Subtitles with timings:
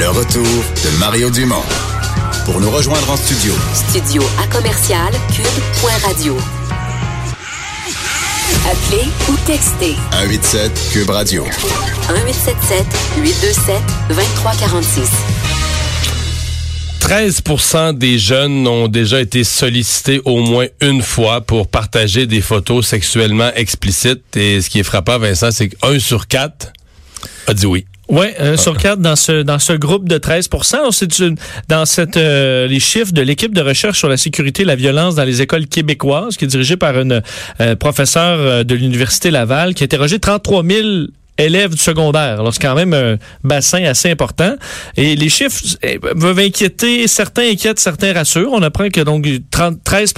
[0.00, 1.62] Le retour de Mario Dumont.
[2.46, 6.38] Pour nous rejoindre en studio, Studio à commercial cube.radio.
[8.64, 11.44] Appelez ou textez 187 Cube Radio.
[11.44, 12.86] 1877
[13.18, 13.76] 827
[14.08, 15.10] 2346.
[17.00, 22.86] 13% des jeunes ont déjà été sollicités au moins une fois pour partager des photos
[22.86, 24.34] sexuellement explicites.
[24.34, 26.72] Et ce qui est frappant, Vincent, c'est qu'un sur quatre
[27.46, 27.84] a dit oui.
[28.12, 31.36] Oui, un sur quatre dans ce dans ce groupe de 13% C'est une-
[31.68, 35.14] dans cette euh, les chiffres de l'équipe de recherche sur la sécurité et la violence
[35.14, 37.22] dans les écoles québécoises, qui est dirigée par une
[37.60, 40.88] euh, professeure euh, de l'université Laval, qui a interrogé 33 000
[41.44, 42.40] élèves du secondaire.
[42.40, 44.54] Alors, c'est quand même un bassin assez important.
[44.96, 47.06] Et les chiffres eh, peuvent inquiéter.
[47.08, 48.52] Certains inquiètent, certains rassurent.
[48.52, 50.14] On apprend que donc 30, 13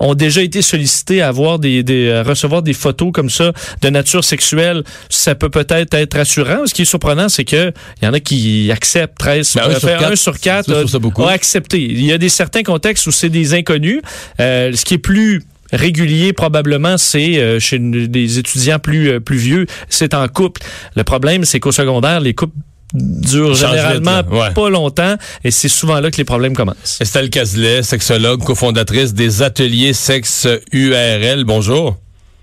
[0.00, 3.52] ont déjà été sollicités à avoir des, des à recevoir des photos comme ça
[3.82, 4.82] de nature sexuelle.
[5.08, 6.66] Ça peut peut-être être rassurant.
[6.66, 9.54] Ce qui est surprenant, c'est que il y en a qui acceptent 13.
[9.54, 11.24] Ben, un sur quatre, un sur quatre ça, je trouve ça beaucoup.
[11.24, 11.80] a accepté.
[11.80, 14.00] Il y a des certains contextes où c'est des inconnus.
[14.40, 15.42] Euh, ce qui est plus
[15.76, 20.62] régulier probablement c'est euh, chez des étudiants plus euh, plus vieux c'est en couple
[20.96, 22.56] le problème c'est qu'au secondaire les couples
[22.94, 24.22] vite, généralement.
[24.30, 24.52] Ouais.
[24.54, 29.42] pas longtemps et c'est souvent là que les problèmes commencent Estelle Cazelet, sexologue, cofondatrice des
[29.42, 31.44] ateliers sexe URL.
[31.44, 31.96] Bonjour.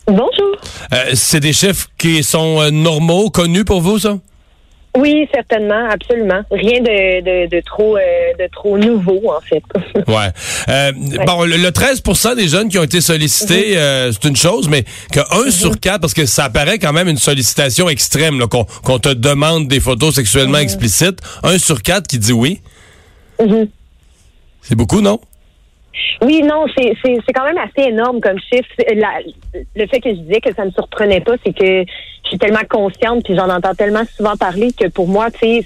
[0.06, 0.30] Bonjour.
[0.94, 4.18] Euh, c'est des chiffres qui sont normaux, connus pour vous, ça?
[4.96, 6.42] Oui, certainement, absolument.
[6.52, 8.02] Rien de, de, de trop euh,
[8.40, 9.64] de trop nouveau, en fait.
[10.08, 10.30] Ouais.
[10.70, 10.92] Euh,
[11.26, 14.84] Bon, le, le 13% des jeunes qui ont été sollicités, euh, c'est une chose, mais
[15.12, 18.66] que un sur quatre, parce que ça paraît quand même une sollicitation extrême, là, qu'on
[18.84, 22.62] qu'on te demande des photos sexuellement explicites, un sur quatre qui dit oui.
[23.44, 23.68] Mhm.
[24.62, 25.20] C'est beaucoup, non?
[26.22, 28.70] Oui, non, c'est quand même assez énorme comme chiffre.
[29.76, 32.66] Le fait que je disais que ça me surprenait pas, c'est que je suis tellement
[32.70, 35.66] consciente puis j'en entends tellement souvent parler que pour moi, c'est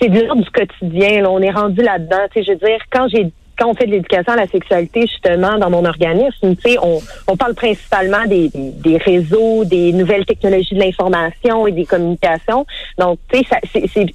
[0.00, 1.24] c'est de l'ordre du quotidien.
[1.26, 2.26] On est rendu là-dedans.
[2.34, 5.68] Je veux dire, quand j'ai quand on fait de l'éducation à la sexualité, justement, dans
[5.68, 10.80] mon organisme, tu sais, on, on parle principalement des, des, réseaux, des nouvelles technologies de
[10.80, 12.64] l'information et des communications.
[12.98, 14.14] Donc, tu sais, c'est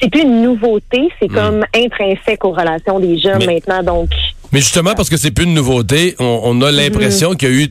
[0.00, 3.82] c'est plus une nouveauté, c'est comme intrinsèque aux relations des jeunes Mais- maintenant.
[3.82, 4.10] Donc,
[4.52, 7.54] Mais justement, parce que c'est plus une nouveauté, on, on a l'impression qu'il y a
[7.64, 7.68] eu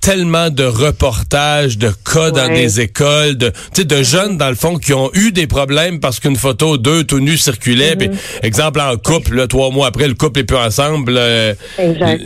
[0.00, 4.54] tellement de reportages, de cas dans des écoles, de, tu sais, de jeunes, dans le
[4.54, 7.96] fond, qui ont eu des problèmes parce qu'une photo d'eux tout nus circulait.
[7.96, 8.08] puis,
[8.44, 11.14] exemple, en couple, là, trois mois après, le couple est plus ensemble.
[11.16, 12.22] euh, Exact.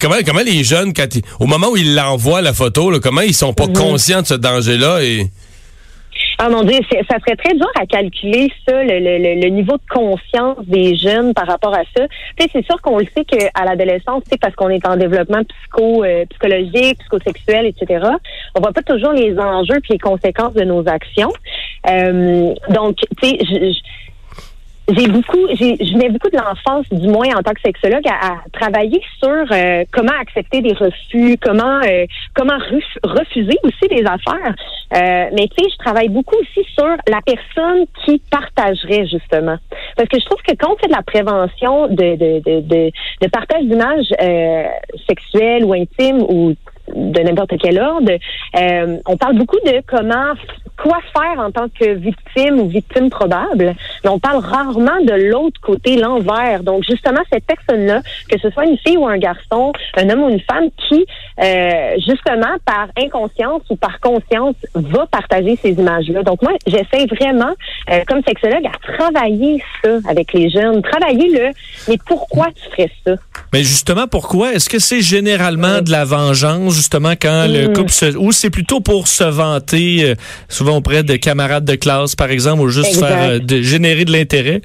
[0.00, 3.22] comment, comment les jeunes, quand ils- au moment où ils l'envoient, la photo, là, comment
[3.22, 5.02] ils sont pas conscients de ce danger-là?
[5.02, 5.26] et
[6.40, 6.78] Ah mon Dieu,
[7.10, 11.34] ça serait très dur à calculer ça, le, le- le- niveau de conscience des jeunes
[11.34, 12.04] par rapport à ça.
[12.38, 16.98] C'est sûr qu'on le sait qu'à l'adolescence, parce qu'on est en développement psycho, euh, psychologique,
[17.00, 18.06] psychosexuel, etc.
[18.54, 21.32] On voit pas toujours les enjeux puis les conséquences de nos actions.
[21.90, 23.38] Euh, donc, tu sais,
[24.88, 28.36] j'ai beaucoup, je venais beaucoup de l'enfance, du moins en tant que sexologue, à, à
[28.52, 34.54] travailler sur euh, comment accepter des refus, comment euh, comment ref- refuser aussi des affaires.
[34.94, 39.56] Euh, mais tu sais, je travaille beaucoup aussi sur la personne qui partagerait justement,
[39.96, 42.90] parce que je trouve que quand on fait de la prévention de de de de,
[43.20, 44.64] de partage d'images euh,
[45.08, 46.54] sexuelles ou intimes ou
[46.94, 48.12] de n'importe quel ordre,
[48.58, 50.32] euh, on parle beaucoup de comment
[50.82, 53.74] quoi faire en tant que victime ou victime probable,
[54.04, 56.62] mais on parle rarement de l'autre côté, l'envers.
[56.62, 60.28] Donc, justement, cette personne-là, que ce soit une fille ou un garçon, un homme ou
[60.28, 61.04] une femme, qui,
[61.42, 66.22] euh, justement, par inconscience ou par conscience, va partager ces images-là.
[66.22, 67.52] Donc, moi, j'essaie vraiment,
[67.90, 70.82] euh, comme sexologue, à travailler ça avec les jeunes.
[70.82, 71.48] Travailler le,
[71.88, 73.12] mais pourquoi tu ferais ça?
[73.52, 74.52] mais justement pourquoi?
[74.52, 77.72] Est-ce que c'est généralement de la vengeance justement quand le Mm.
[77.72, 80.14] couple se ou c'est plutôt pour se vanter euh,
[80.48, 83.06] souvent auprès de camarades de classe par exemple ou juste Exact.
[83.06, 84.60] faire euh, de, générer de l'intérêt?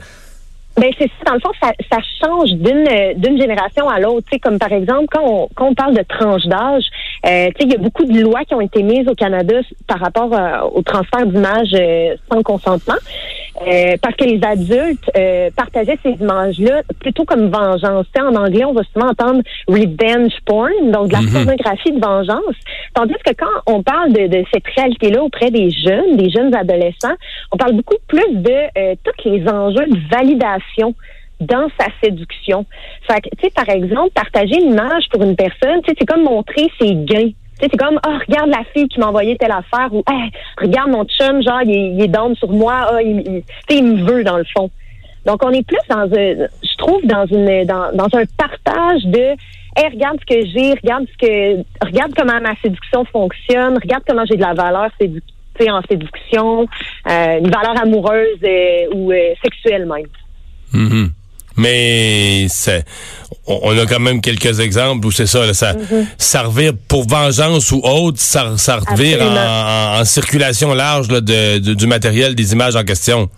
[0.75, 1.25] Ben c'est ça.
[1.27, 4.25] Dans le fond, ça, ça change d'une euh, d'une génération à l'autre.
[4.31, 6.83] Tu sais, comme par exemple, quand on, quand on parle de tranche d'âge,
[7.25, 9.55] euh, tu sais, il y a beaucoup de lois qui ont été mises au Canada
[9.87, 12.95] par rapport euh, au transfert d'images euh, sans consentement.
[13.67, 18.05] Euh, parce que les adultes euh, partageaient ces images-là plutôt comme vengeance.
[18.13, 21.99] Tu sais, en anglais, on va souvent entendre revenge porn, donc de la pornographie de
[21.99, 22.55] vengeance.
[22.93, 27.15] Tandis que quand on parle de, de cette réalité-là auprès des jeunes, des jeunes adolescents,
[27.51, 30.93] on parle beaucoup plus de euh, tous les enjeux de validation
[31.39, 32.65] dans sa séduction.
[33.09, 36.05] Fait que, tu sais, par exemple, partager une image pour une personne, tu sais, c'est
[36.05, 37.31] comme montrer ses gains.
[37.71, 41.05] C'est comme, oh, regarde la fille qui m'a envoyé telle affaire ou, hey, regarde mon
[41.05, 44.43] chum, genre, il, est- il down sur moi, ah, il, il- me veut dans le
[44.55, 44.69] fond.
[45.25, 49.19] Donc, on est plus dans un, je trouve, dans une, dans, dans un partage de,
[49.77, 54.25] hey, regarde ce que j'ai, regarde ce que, regarde comment ma séduction fonctionne, regarde comment
[54.29, 54.89] j'ai de la valeur
[55.69, 56.65] en séduction,
[57.09, 60.07] euh, une valeur amoureuse euh, ou euh, sexuelle même.
[60.73, 61.09] Mhm.
[61.55, 62.83] Mais c'est,
[63.47, 65.73] on, on a quand même quelques exemples où c'est ça, là, ça,
[66.17, 69.95] ça revire pour vengeance ou autre, ça, ça revire en, Absolument.
[69.97, 73.29] en- en circulation large là, de, de- du matériel, des images en question.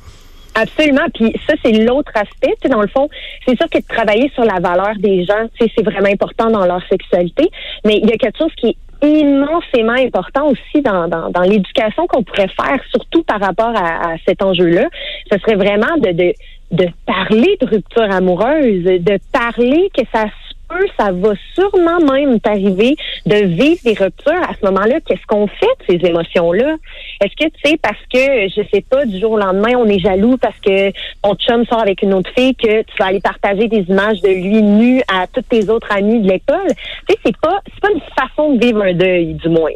[0.57, 1.06] Absolument.
[1.13, 2.54] Puis ça, c'est l'autre aspect.
[2.62, 3.10] Tu sais, dans le fond,
[3.46, 6.80] c'est sûr que de travailler sur la valeur des gens, c'est vraiment important dans leur
[6.90, 7.50] sexualité.
[7.86, 12.07] Mais il y a quelque chose qui est immensément important aussi dans, dans, dans l'éducation
[12.07, 14.86] qu'on pourrait faire, surtout par rapport à, à cet enjeu-là.
[15.30, 16.34] Ce serait vraiment de, de,
[16.71, 22.39] de parler de rupture amoureuse, de parler que ça se peut, ça va sûrement même
[22.39, 22.95] t'arriver
[23.25, 25.00] de vivre des ruptures à ce moment-là.
[25.06, 26.75] Qu'est-ce qu'on fait de ces émotions-là?
[27.21, 30.00] Est-ce que, tu sais, parce que, je sais pas, du jour au lendemain, on est
[30.00, 30.91] jaloux parce que
[31.21, 34.29] ton chum sort avec une autre fille, que tu vas aller partager des images de
[34.29, 36.68] lui nu à tous tes autres amis de l'école?
[37.07, 39.71] Tu sais, c'est pas, c'est pas une façon de vivre un deuil, du moins.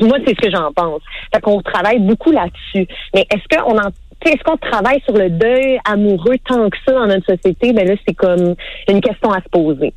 [0.00, 1.00] Moi, c'est ce que j'en pense.
[1.32, 2.86] Fait qu'on travaille beaucoup là-dessus.
[3.14, 3.90] Mais est-ce qu'on en
[4.24, 7.72] est-ce qu'on travaille sur le deuil amoureux tant que ça dans notre société?
[7.72, 8.54] Ben là, c'est comme
[8.88, 9.92] une question à se poser,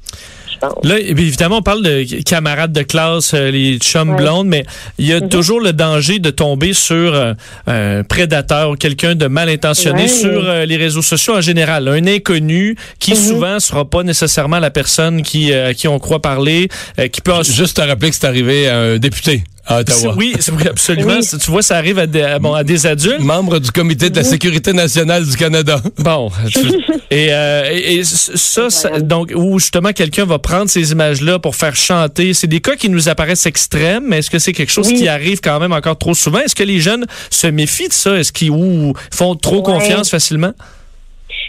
[0.51, 0.83] je pense.
[0.83, 4.18] Là, évidemment, on parle de camarades de classe, euh, les chums Ouais.
[4.18, 4.66] blondes, mais
[4.98, 5.30] il y a Mhm.
[5.30, 7.33] toujours le danger de tomber sur euh,
[7.68, 10.07] un prédateur ou quelqu'un de mal intentionné Ouais.
[10.07, 11.88] sur euh, les réseaux sociaux en général.
[11.88, 13.18] Un inconnu qui Mhm.
[13.18, 16.68] souvent sera pas nécessairement la personne qui, euh, à qui on croit parler,
[17.12, 20.13] qui peut Juste te rappeler que c'est arrivé à un député à Ottawa.
[20.17, 21.17] Oui, c'est vrai, absolument.
[21.19, 21.39] Oui.
[21.39, 23.19] Tu vois, ça arrive à des, à- bon, à des adultes.
[23.19, 25.81] Membre du comité de la sécurité nationale du Canada.
[26.00, 26.59] Bon, tu-
[27.11, 31.56] et, euh, et, et ça, ça- donc où justement quelqu'un va prendre ces images-là pour
[31.56, 32.33] faire chanter.
[32.33, 34.95] C'est des cas qui nous apparaissent extrêmes, mais est-ce que c'est quelque chose Oui.
[34.95, 36.39] qui arrive quand même encore trop souvent?
[36.39, 38.17] Est-ce que les jeunes se méfient de ça?
[38.17, 39.63] Est-ce qu'ils ou font trop Ouais.
[39.73, 40.53] confiance facilement?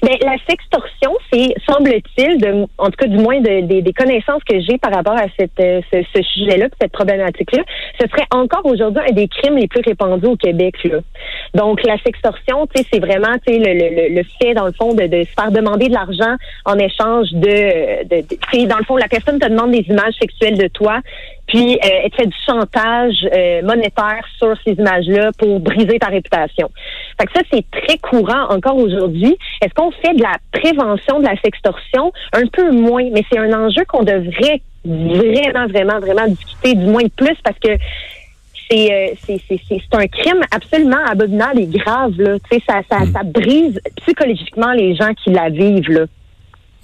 [0.02, 4.58] Ben, la sextorsion, c'est, semble-t-il, de, en tout cas du moins de- des- connaissances que
[4.60, 7.62] j'ai par rapport à cette, euh, ce, sujet-là, cette problématique-là,
[8.00, 10.74] ce serait encore aujourd'hui un des crimes les plus répandus au Québec.
[11.54, 15.30] Donc la sextorsion, c'est vraiment le, le, le- fait, dans le fond, de, de se
[15.38, 18.04] faire demander de l'argent en échange de...
[18.04, 21.00] de, de- sais, dans le fond, la personne te demande des images sexuelles de toi,
[21.52, 26.06] puis euh, elle te fait du chantage euh, monétaire sur ces images-là pour briser ta
[26.06, 26.70] réputation.
[27.20, 29.36] Fait que ça, c'est très courant encore aujourd'hui.
[29.60, 32.12] Est-ce qu'on fait de la prévention de la sextorsion?
[32.32, 37.02] Un peu moins, mais c'est un enjeu qu'on devrait vraiment, vraiment, vraiment discuter, du moins
[37.16, 37.70] plus, parce que
[38.70, 42.12] c'est euh, c'est c'est- c'est- c'est un crime absolument abominable et grave.
[42.18, 42.38] Là.
[42.48, 45.90] Tu sais, ça, ça, ça brise psychologiquement les gens qui la vivent.
[45.90, 46.04] Là.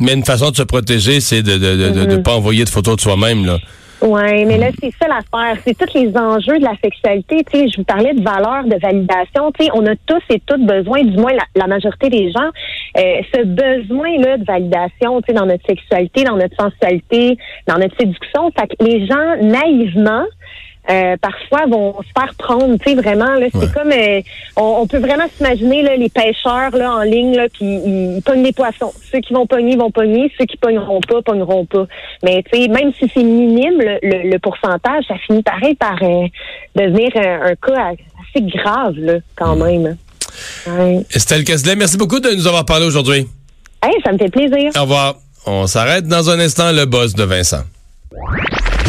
[0.01, 2.23] Mais une façon de se protéger, c'est de ne de, de, de Mhm.
[2.23, 3.47] pas envoyer de photos de soi-même.
[3.47, 3.59] là.
[4.07, 5.61] Oui, mais là, c'est ça l'affaire.
[5.65, 7.43] C'est tous les enjeux de la sexualité.
[7.51, 9.51] Tu sais, je vous parlais de valeur, de validation.
[9.59, 12.51] Tu sais, on a tous et toutes besoin, du moins la, majorité des gens,
[12.99, 17.37] euh, ce besoin-là de validation, tu sais, dans notre sexualité, dans notre sensualité,
[17.67, 18.53] dans notre séduction.
[18.57, 20.25] Fait que les gens, naïvement,
[20.91, 23.67] euh, parfois vont se faire prendre, tu sais, vraiment, là, c'est Ouais.
[23.75, 24.21] comme, euh,
[24.57, 28.23] on, on peut vraiment s'imaginer, là, les pêcheurs, là, en ligne, là, puis ils, ils
[28.23, 28.93] pognent des poissons.
[29.13, 30.31] Ceux qui vont pogner, vont pogner.
[30.39, 31.87] Ceux qui pogneront pas, pogneront pas.
[32.23, 35.97] Mais, tu sais, même si c'est minime, le, le- le pourcentage, ça finit pareil par
[36.03, 36.27] euh,
[36.75, 39.97] devenir un, un cas assez grave, là, quand même.
[40.67, 41.01] Ouais.
[41.15, 43.27] Estelle Kessler, merci beaucoup de nous avoir parlé aujourd'hui.
[43.83, 44.71] Hey, ça me fait plaisir.
[44.77, 45.17] Au revoir.
[45.47, 47.63] On s'arrête dans un instant, le boss de Vincent.